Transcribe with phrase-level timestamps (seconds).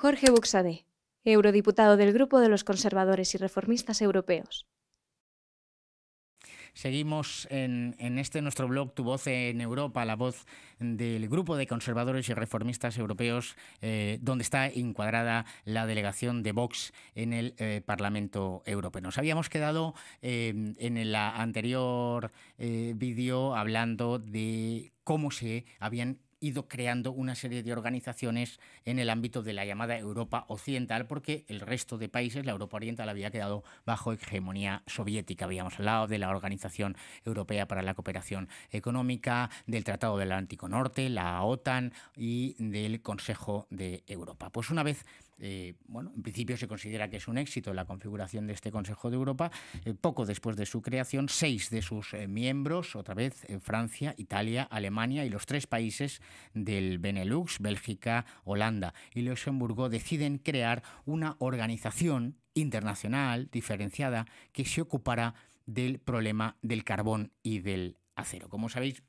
[0.00, 0.86] Jorge Buxade,
[1.26, 4.66] eurodiputado del Grupo de los Conservadores y Reformistas Europeos.
[6.72, 10.46] Seguimos en, este nuestro blog Tu voz en Europa, la voz
[10.78, 16.94] del grupo de conservadores y reformistas europeos, eh, donde está encuadrada la delegación de Vox
[17.14, 19.02] en el eh, Parlamento Europeo.
[19.02, 27.12] Nos habíamos quedado eh, en el anterior vídeo hablando de cómo se habían ido creando
[27.12, 31.98] una serie de organizaciones en el ámbito de la llamada Europa Occidental, porque el resto
[31.98, 35.44] de países, la Europa Oriental, había quedado bajo hegemonía soviética.
[35.44, 41.08] Habíamos hablado de la Organización Europea para la Cooperación Económica, del Tratado del Atlántico Norte,
[41.08, 44.50] la OTAN y del Consejo de Europa.
[44.50, 45.04] Pues una vez
[45.40, 49.10] eh, bueno, en principio se considera que es un éxito la configuración de este Consejo
[49.10, 49.50] de Europa.
[49.84, 54.64] Eh, poco después de su creación, seis de sus eh, miembros, otra vez Francia, Italia,
[54.64, 56.20] Alemania y los tres países
[56.54, 65.34] del Benelux, Bélgica, Holanda y Luxemburgo, deciden crear una organización internacional diferenciada que se ocupará
[65.66, 68.48] del problema del carbón y del acero.
[68.48, 69.02] Como sabéis,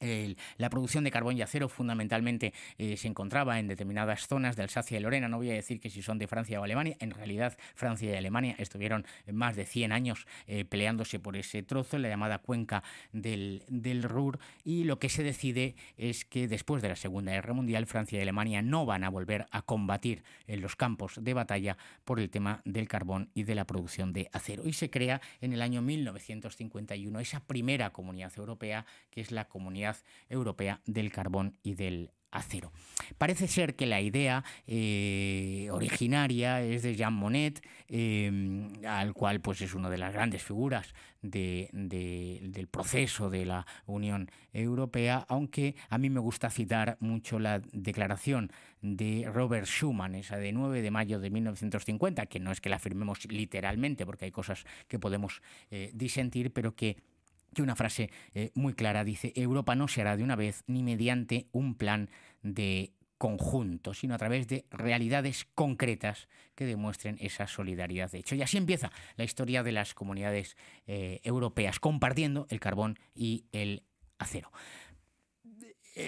[0.00, 4.98] la producción de carbón y acero fundamentalmente eh, se encontraba en determinadas zonas de Alsacia
[4.98, 5.28] y Lorena.
[5.28, 6.96] No voy a decir que si son de Francia o Alemania.
[7.00, 11.98] En realidad, Francia y Alemania estuvieron más de 100 años eh, peleándose por ese trozo,
[11.98, 14.38] la llamada cuenca del, del Ruhr.
[14.64, 18.22] Y lo que se decide es que después de la Segunda Guerra Mundial, Francia y
[18.22, 22.62] Alemania no van a volver a combatir en los campos de batalla por el tema
[22.64, 24.66] del carbón y de la producción de acero.
[24.66, 29.79] Y se crea en el año 1951 esa primera comunidad europea, que es la Comunidad
[30.28, 32.72] Europea del Carbón y del acero.
[33.18, 39.60] Parece ser que la idea eh, originaria es de Jean Monnet, eh, al cual pues
[39.62, 46.08] es una de las grandes figuras del proceso de la Unión Europea, aunque a mí
[46.08, 51.28] me gusta citar mucho la declaración de Robert Schuman, esa de 9 de mayo de
[51.28, 56.52] 1950, que no es que la firmemos literalmente, porque hay cosas que podemos eh, disentir,
[56.52, 56.96] pero que
[57.54, 60.82] y una frase eh, muy clara dice, Europa no se hará de una vez ni
[60.82, 62.10] mediante un plan
[62.42, 68.34] de conjunto, sino a través de realidades concretas que demuestren esa solidaridad de hecho.
[68.34, 70.56] Y así empieza la historia de las comunidades
[70.86, 73.82] eh, europeas, compartiendo el carbón y el
[74.18, 74.50] acero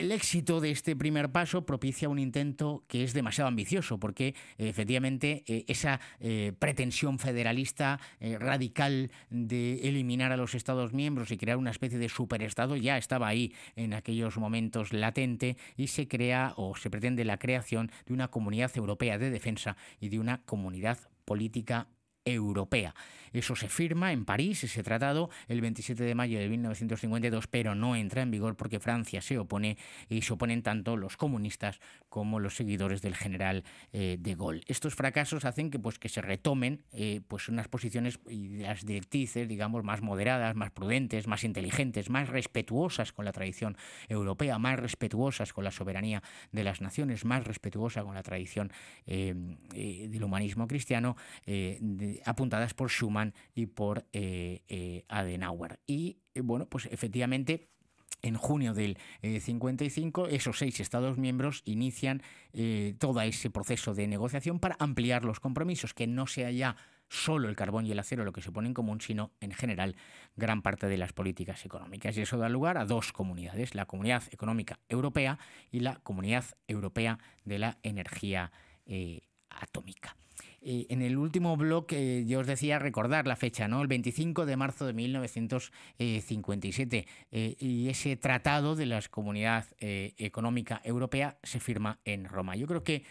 [0.01, 5.45] el éxito de este primer paso propicia un intento que es demasiado ambicioso, porque efectivamente
[5.47, 11.57] eh, esa eh, pretensión federalista eh, radical de eliminar a los Estados miembros y crear
[11.57, 16.77] una especie de superestado ya estaba ahí en aquellos momentos latente y se crea o
[16.77, 21.89] se pretende la creación de una comunidad europea de defensa y de una comunidad política
[22.25, 22.95] europea.
[23.33, 27.97] Eso se firma en París, ese tratado, el 27 de mayo de 1952, pero no
[27.97, 29.79] entra en vigor porque Francia se opone
[30.09, 34.63] y se oponen tanto los comunistas como los seguidores del general eh, de Gaulle.
[34.67, 39.49] Estos fracasos hacen que, pues, que se retomen eh, pues unas posiciones y las directrices,
[39.49, 43.77] digamos, más moderadas, más prudentes, más inteligentes, más respetuosas con la tradición
[44.09, 46.23] europea, más respetuosas con la soberanía
[46.53, 48.73] de las naciones, más respetuosas con la tradición
[49.07, 49.35] eh,
[49.73, 51.17] del humanismo cristiano,
[52.25, 55.81] apuntadas por Schumann y por eh, eh, Adenauer.
[55.87, 57.69] Y eh, bueno, pues efectivamente
[58.23, 62.23] en junio del 55, esos seis Estados miembros inician
[62.99, 66.77] todo ese proceso de negociación para ampliar los compromisos, que no sea ya
[67.09, 69.97] solo el carbón y el acero lo que se pone en común, sino en general
[70.37, 72.17] gran parte de las políticas económicas.
[72.17, 75.41] Y eso da lugar a dos comunidades, la Comunidad Económica Europea
[75.73, 78.53] y la Comunidad Europea de la Energía
[79.49, 80.17] Atómica.
[80.65, 83.83] Eh, en el último blog yo os decía recordar la fecha, ¿no?
[83.83, 87.09] El 25 de marzo de 1957.
[87.33, 92.55] Eh, y ese tratado de la Comunidad eh, Económica Europea se firma en Roma.
[92.57, 93.05] Yo creo que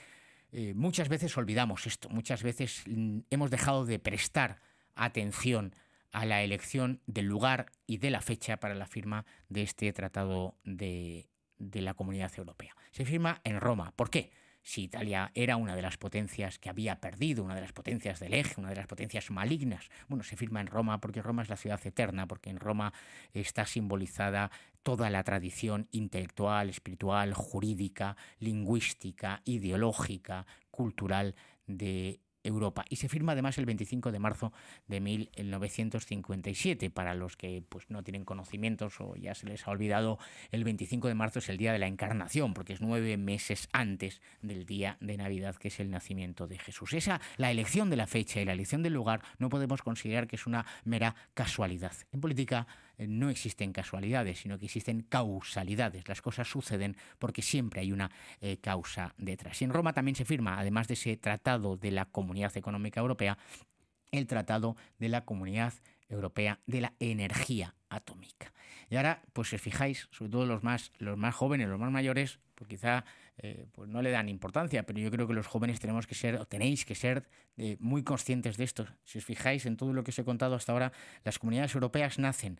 [0.75, 4.59] muchas veces olvidamos esto, muchas veces mm, hemos dejado de prestar
[4.95, 5.73] atención
[6.11, 10.57] a la elección del lugar y de la fecha para la firma de este tratado
[10.66, 12.75] de la Comunidad Europea.
[12.91, 13.93] Se firma en Roma.
[13.96, 14.34] ¿Por qué?
[14.63, 18.34] Si Italia era una de las potencias que había perdido, una de las potencias del
[18.34, 19.90] eje, una de las potencias malignas.
[20.08, 22.93] Bueno, se firma en Roma porque Roma es la ciudad eterna, porque en Roma
[23.34, 24.52] está simbolizada
[24.84, 31.35] toda la tradición intelectual, espiritual, jurídica, lingüística, ideológica, cultural
[31.67, 32.85] de Europa.
[32.90, 34.53] Y se firma además el 25 de marzo
[34.88, 36.90] de 1957.
[36.90, 40.20] Para los que pues, no tienen conocimientos o ya se les ha olvidado,
[40.52, 44.22] el 25 de marzo es el día de la encarnación, porque es nueve meses antes
[44.41, 46.93] del día de Navidad, que es el nacimiento de Jesús.
[46.93, 50.35] Esa, la elección de la fecha y la elección del lugar, no podemos considerar que
[50.35, 51.94] es una mera casualidad.
[52.11, 52.67] En política
[53.07, 56.07] no existen casualidades, sino que existen causalidades.
[56.07, 59.61] Las cosas suceden porque siempre hay una eh, causa detrás.
[59.61, 63.37] Y en Roma también se firma, además de ese tratado de la Comunidad Económica Europea,
[64.11, 65.73] el tratado de la Comunidad
[66.09, 68.53] Europea de la Energía Atómica.
[68.89, 71.91] Y ahora, pues si os fijáis, sobre todo los más, los más jóvenes, los más
[71.91, 73.05] mayores, pues quizá
[73.37, 76.35] eh, pues no le dan importancia, pero yo creo que los jóvenes tenemos que ser,
[76.35, 77.27] o tenéis que ser
[77.57, 78.85] eh, muy conscientes de esto.
[79.03, 80.91] Si os fijáis en todo lo que os he contado hasta ahora,
[81.23, 82.59] las comunidades europeas nacen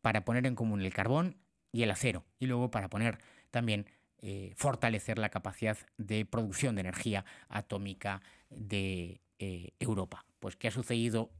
[0.00, 1.36] para poner en común el carbón
[1.72, 3.18] y el acero, y luego para poner
[3.50, 3.86] también
[4.20, 9.20] eh, fortalecer la capacidad de producción de energía atómica de
[9.78, 10.24] Europa.
[10.40, 11.30] Pues, ¿qué ha sucedido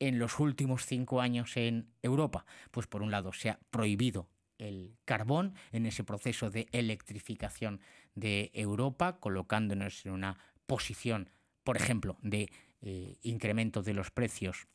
[0.00, 2.46] en los últimos cinco años en Europa?
[2.70, 4.28] Pues, por un lado, se ha prohibido
[4.58, 7.80] el carbón en ese proceso de electrificación
[8.14, 11.30] de Europa, colocándonos en una posición,
[11.62, 12.50] por ejemplo, de
[12.82, 14.66] eh, incremento de los precios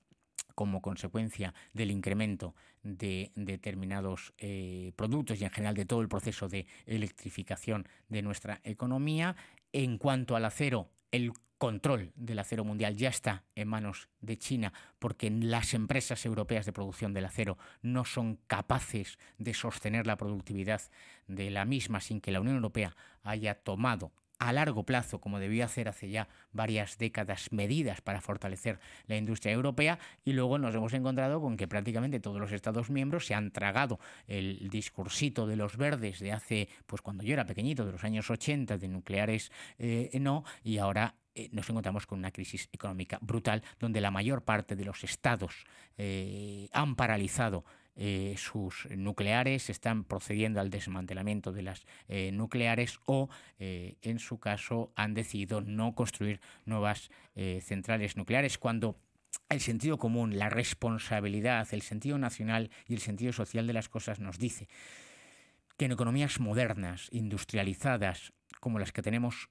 [0.60, 2.54] como consecuencia del incremento
[2.84, 8.60] de determinados eh, productos y en general de todo el proceso de electrificación de nuestra
[8.66, 9.38] economía.
[9.72, 14.74] En cuanto al acero, el control del acero mundial ya está en manos de China
[15.00, 20.82] porque las empresas europeas de producción del acero no son capaces de sostener la productividad
[21.28, 25.66] de la misma sin que la Unión Europea haya tomado a largo plazo, como debió
[25.66, 30.94] hacer hace ya varias décadas, medidas para fortalecer la industria europea y luego nos hemos
[30.94, 35.78] encontrado con que prácticamente todos los Estados miembros se han tragado el discursito de los
[35.78, 40.10] verdes de hace, pues cuando yo era pequeñito, de los años 80, de nucleares eh,
[40.20, 44.76] no, y ahora eh, nos encontramos con una crisis económica brutal donde la mayor parte
[44.76, 45.66] de los estados
[45.98, 47.64] eh, han paralizado
[48.02, 51.86] eh, sus nucleares, están procediendo al desmantelamiento de las
[52.32, 53.30] nucleares o,
[53.60, 58.96] en su caso, han decidido no construir nuevas centrales nucleares cuando
[59.50, 64.20] el sentido común, la responsabilidad, el sentido nacional y el sentido social de las cosas
[64.20, 64.68] nos dice
[65.78, 69.50] que en economías modernas, industrializadas, como las que tenemos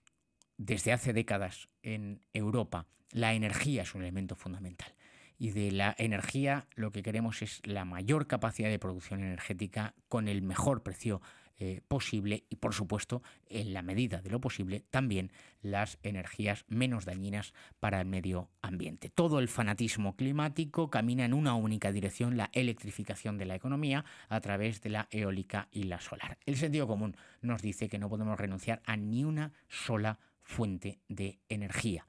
[0.58, 4.94] desde hace décadas en Europa, la energía es un elemento fundamental.
[5.38, 10.28] Y de la energía lo que queremos es la mayor capacidad de producción energética con
[10.28, 11.20] el mejor precio
[11.60, 17.04] eh, posible y, por supuesto, en la medida de lo posible, también las energías menos
[17.04, 19.10] dañinas para el medio ambiente.
[19.10, 24.40] Todo el fanatismo climático camina en una única dirección, la electrificación de la economía a
[24.40, 26.38] través de la eólica y la solar.
[26.46, 31.40] El sentido común nos dice que no podemos renunciar a ni una sola fuente de
[31.48, 32.06] energía,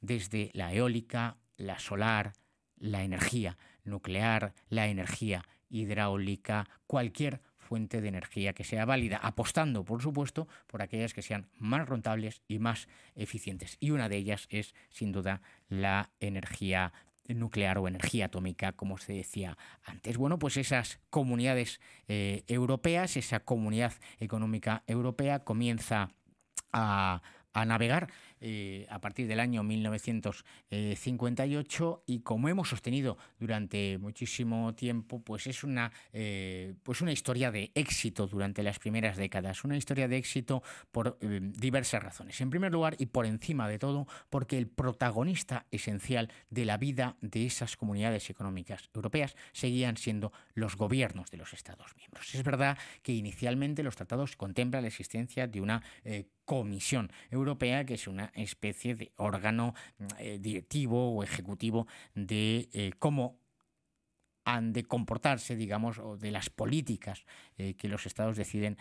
[0.00, 2.34] desde la eólica, la solar,
[2.82, 10.02] la energía nuclear, la energía hidráulica, cualquier fuente de energía que sea válida, apostando, por
[10.02, 13.78] supuesto, por aquellas que sean más rentables y más eficientes.
[13.80, 16.92] Y una de ellas es, sin duda, la energía
[17.28, 20.18] nuclear o energía atómica, como se decía antes.
[20.18, 26.10] Bueno, pues esas comunidades eh, europeas, esa comunidad económica europea comienza
[26.72, 28.08] a, a navegar
[28.44, 35.62] eh, a partir del año 1958 y como hemos sostenido durante muchísimo tiempo, pues es
[35.62, 40.64] una, eh, pues una historia de éxito durante las primeras décadas, una historia de éxito
[40.90, 42.40] por eh, diversas razones.
[42.40, 47.16] En primer lugar y por encima de todo, porque el protagonista esencial de la vida
[47.20, 52.34] de esas comunidades económicas europeas seguían siendo los gobiernos de los Estados miembros.
[52.34, 55.80] Es verdad que inicialmente los tratados contemplan la existencia de una
[56.44, 59.74] Comisión Europea, que es una especie de órgano
[60.18, 63.41] eh, directivo o ejecutivo de eh, cómo
[64.44, 67.24] han de comportarse, digamos, o de las políticas
[67.58, 68.76] eh, que los estados deciden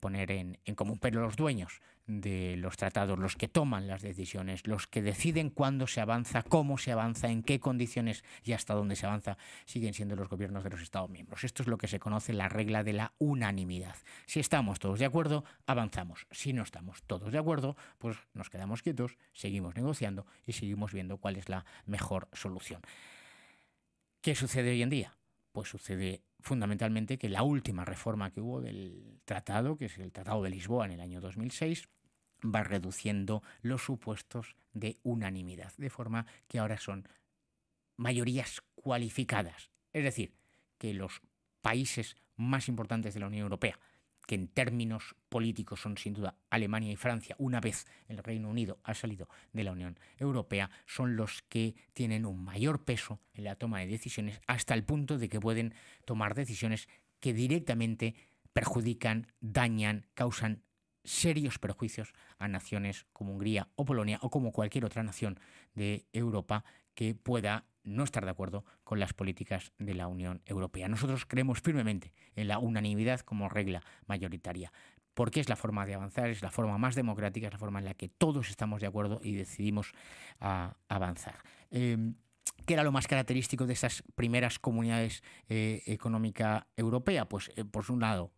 [0.00, 0.98] poner en, en, común.
[1.00, 5.86] Pero los dueños de los tratados, los que toman las decisiones, los que deciden cuándo
[5.86, 10.16] se avanza, cómo se avanza, en qué condiciones y hasta dónde se avanza, siguen siendo
[10.16, 11.44] los gobiernos de los Estados miembros.
[11.44, 13.96] Esto es lo que se conoce la regla de la unanimidad.
[14.26, 16.26] Si estamos todos de acuerdo, avanzamos.
[16.30, 21.16] Si no estamos todos de acuerdo, pues nos quedamos quietos, seguimos negociando y seguimos viendo
[21.16, 22.82] cuál es la mejor solución.
[24.24, 25.18] ¿Qué sucede hoy en día?
[25.52, 30.42] Pues sucede fundamentalmente que la última reforma que hubo del tratado, que es el Tratado
[30.42, 31.90] de Lisboa en el año 2006,
[32.42, 37.06] va reduciendo los supuestos de unanimidad, de forma que ahora son
[37.98, 39.70] mayorías cualificadas.
[39.92, 40.32] Es decir,
[40.78, 41.20] que los
[41.60, 43.78] países más importantes de la Unión Europea,
[44.26, 48.78] que en términos políticos son sin duda Alemania y Francia, una vez el Reino Unido
[48.84, 53.56] ha salido de la Unión Europea, son los que tienen un mayor peso en la
[53.56, 56.88] toma de decisiones hasta el punto de que pueden tomar decisiones
[57.20, 58.14] que directamente
[58.52, 60.62] perjudican, dañan, causan
[61.04, 65.38] serios perjuicios a naciones como Hungría o Polonia o como cualquier otra nación
[65.74, 66.64] de Europa
[66.94, 70.88] que pueda no estar de acuerdo con las políticas de la Unión Europea.
[70.88, 74.72] Nosotros creemos firmemente en la unanimidad como regla mayoritaria,
[75.14, 77.84] porque es la forma de avanzar, es la forma más democrática, es la forma en
[77.84, 79.92] la que todos estamos de acuerdo y decidimos
[80.40, 81.36] ah, avanzar.
[81.70, 82.16] Em,
[82.66, 87.28] ¿Qué era lo más característico de estas primeras comunidades eh, económica europea?
[87.28, 88.32] Pues, eh, por un lado,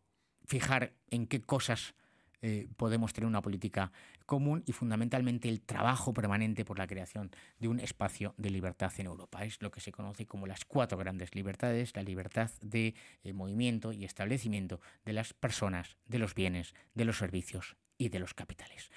[0.44, 1.94] fijar en qué cosas
[2.42, 3.92] eh, podemos tener una política
[4.26, 9.06] común y fundamentalmente el trabajo permanente por la creación de un espacio de libertad en
[9.06, 9.44] Europa.
[9.44, 13.92] Es lo que se conoce como las cuatro grandes libertades, la libertad de eh, movimiento
[13.92, 18.90] y establecimiento de las personas, de los bienes, de los servicios y de los capitales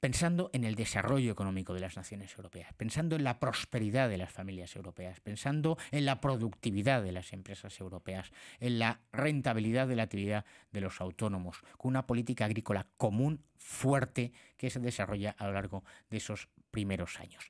[0.00, 4.32] pensando en el desarrollo económico de las naciones europeas, pensando en la prosperidad de las
[4.32, 10.04] familias europeas, pensando en la productividad de las empresas europeas, en la rentabilidad de la
[10.04, 15.52] actividad de los autónomos, con una política agrícola común, fuerte, que se desarrolla a lo
[15.52, 17.46] largo de esos primeros años.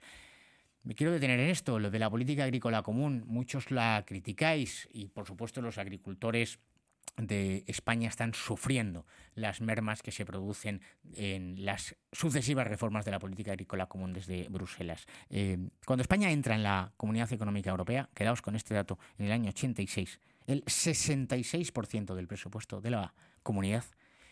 [0.83, 3.23] Me quiero detener en esto, lo de la política agrícola común.
[3.27, 6.59] Muchos la criticáis y, por supuesto, los agricultores
[7.17, 10.81] de España están sufriendo las mermas que se producen
[11.15, 15.07] en las sucesivas reformas de la política agrícola común desde Bruselas.
[15.29, 19.33] Eh, cuando España entra en la Comunidad Económica Europea, quedaos con este dato, en el
[19.33, 23.85] año 86, el 66% del presupuesto de la comunidad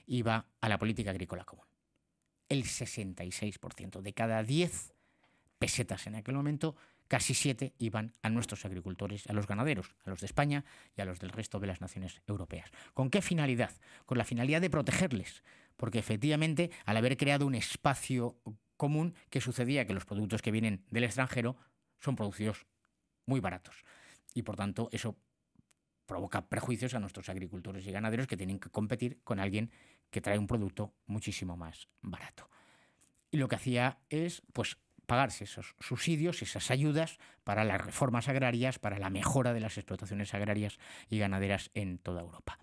[0.07, 1.67] iba a la política agrícola común.
[2.49, 4.95] El 66% de cada 10
[5.59, 6.77] pesetas en aquel momento
[7.09, 10.65] casi siete iban a nuestros agricultores, a los ganaderos, a los de España
[10.97, 12.71] y a los del resto de las naciones europeas.
[12.95, 13.73] ¿Con qué finalidad?
[14.07, 15.43] Con la finalidad de protegerles,
[15.77, 18.37] porque efectivamente al haber creado un espacio
[18.77, 19.87] común, ¿qué sucedía?
[19.87, 21.57] Que los productos que vienen del extranjero
[21.99, 22.67] son producidos
[23.27, 23.85] muy baratos
[24.35, 25.19] y por tanto eso
[26.07, 29.71] provoca prejuicios a nuestros agricultores y ganaderos que tienen que competir con alguien
[30.11, 32.49] que trae un producto muchísimo más barato.
[33.31, 38.79] Y lo que hacía es, pues, pagarse esos subsidios, esas ayudas para las reformas agrarias,
[38.79, 42.59] para la mejora de las explotaciones agrarias y ganaderas en toda Europa.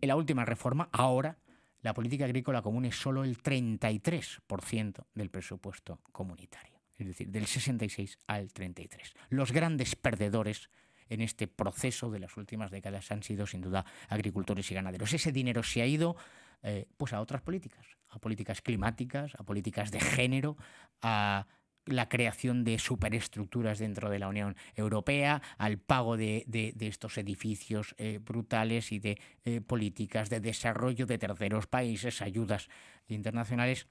[0.00, 1.36] En la última reforma, ahora,
[1.82, 8.18] la política agrícola común es solo el 33% del presupuesto comunitario, es decir, del 66
[8.26, 9.12] al 33.
[9.28, 10.70] Los grandes perdedores
[11.10, 15.12] en este proceso de las últimas décadas han sido sin duda agricultores y ganaderos.
[15.12, 16.16] Ese dinero se ha ido
[16.62, 20.56] eh, pues a otras políticas, a políticas climáticas, a políticas de género,
[21.02, 21.46] a
[21.86, 26.44] la creación de superestructuras dentro de la Unión Europea, al pago de,
[26.80, 32.68] estos edificios eh, brutales y de eh, políticas de desarrollo de terceros países, ayudas
[33.08, 33.86] internacionales.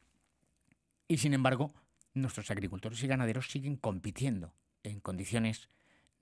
[1.08, 1.74] Y sin embargo,
[2.14, 4.54] nuestros agricultores y ganaderos siguen compitiendo
[4.84, 5.70] en condiciones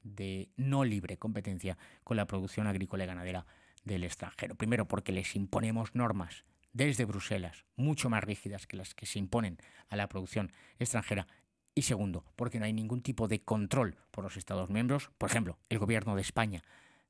[0.04, 3.46] de no libre competencia con la producción agrícola y ganadera
[3.84, 4.56] del extranjero.
[4.56, 9.58] Primero porque les imponemos normas desde Bruselas mucho más rígidas que las que se imponen
[9.90, 11.28] a la producción extranjera.
[11.74, 15.58] Y segundo, porque no hay ningún tipo de control por los Estados miembros, por ejemplo,
[15.70, 16.64] el gobierno de España,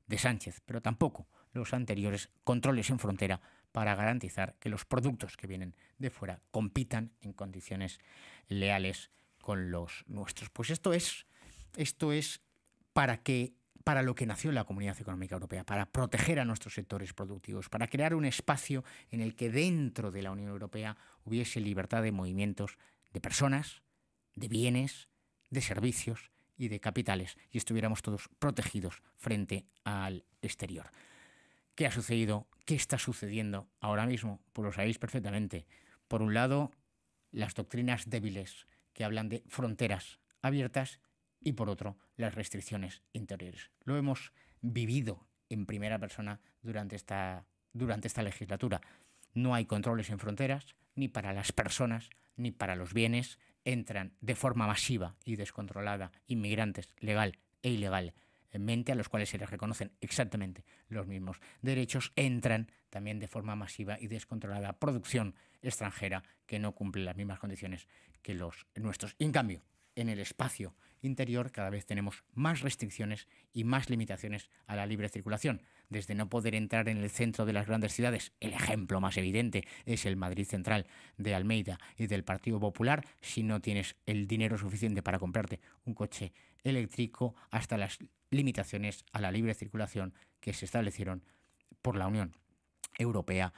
[0.06, 3.40] de Sánchez, pero tampoco los anteriores controles en frontera
[3.72, 7.98] para garantizar que los productos que vienen de fuera compitan en condiciones
[8.48, 9.10] leales
[9.40, 10.50] con los nuestros.
[10.50, 11.26] Pues esto es,
[11.76, 12.40] esto es
[12.92, 17.12] para que para lo que nació la Comunidad Económica Europea, para proteger a nuestros sectores
[17.12, 22.02] productivos, para crear un espacio en el que dentro de la Unión Europea hubiese libertad
[22.02, 22.78] de movimientos
[23.12, 23.82] de personas,
[24.34, 25.08] de bienes,
[25.50, 30.90] de servicios y de capitales y estuviéramos todos protegidos frente al exterior.
[31.74, 32.48] ¿Qué ha sucedido?
[32.64, 34.40] ¿Qué está sucediendo ahora mismo?
[34.52, 35.66] Pues lo sabéis perfectamente.
[36.08, 36.70] Por un lado,
[37.30, 41.00] las doctrinas débiles que hablan de fronteras abiertas
[41.40, 43.70] y por otro las restricciones interiores.
[43.84, 48.80] Lo hemos vivido en primera persona durante esta, durante esta legislatura.
[49.34, 53.38] No hay controles en fronteras, ni para las personas, ni para los bienes.
[53.64, 58.14] Entran de forma masiva y descontrolada inmigrantes legal e ilegal
[58.58, 63.56] mente a los cuales se les reconocen exactamente los mismos derechos, entran también de forma
[63.56, 67.88] masiva y descontrolada producción extranjera que no cumple las mismas condiciones
[68.22, 69.16] que los nuestros.
[69.18, 69.64] en cambio,
[69.94, 75.08] en el espacio interior cada vez tenemos más restricciones y más limitaciones a la libre
[75.08, 79.16] circulación, desde no poder entrar en el centro de las grandes ciudades, el ejemplo más
[79.16, 80.86] evidente es el Madrid Central
[81.18, 85.94] de Almeida y del Partido Popular, si no tienes el dinero suficiente para comprarte un
[85.94, 86.32] coche
[86.64, 87.98] eléctrico, hasta las
[88.30, 91.22] limitaciones a la libre circulación que se establecieron
[91.82, 92.32] por la Unión
[92.98, 93.52] Europea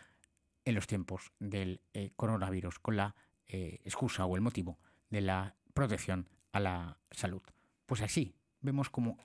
[0.65, 3.15] en los tiempos del eh, coronavirus, con la
[3.47, 4.79] eh, excusa o el motivo
[5.11, 7.43] de la protección a la salud.
[7.85, 9.19] Pues así vemos como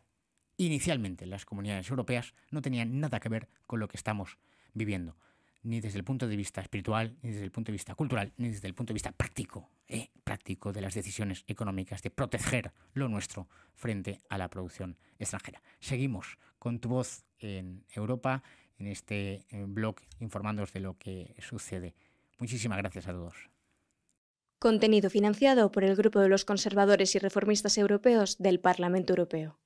[0.58, 4.38] inicialmente las comunidades europeas no tenían nada que ver con lo que estamos
[4.74, 5.16] viviendo.
[5.62, 8.48] ni desde el punto de vista espiritual, ni desde el punto de vista cultural, ni
[8.48, 13.10] desde el punto de vista práctico, eh, práctico de las decisiones económicas, de proteger lo
[13.10, 15.62] nuestro frente a la producción extranjera.
[15.82, 18.42] Seguimos con tu voz en Europa,
[18.78, 21.94] en este eh, blog, informándoos de lo que sucede.
[22.40, 23.49] Muchísimas gracias a todos.
[24.60, 29.58] Contenido financiado por el Grupo de los Conservadores y Reformistas Europeos del Parlamento Europeo.